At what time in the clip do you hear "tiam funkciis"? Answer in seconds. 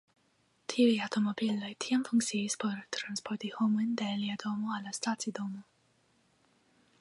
1.85-2.57